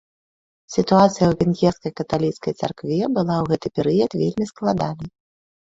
[0.75, 5.17] Сітуацыя ў венгерскай каталіцкай царкве была ў гэты перыяд вельмі складанай.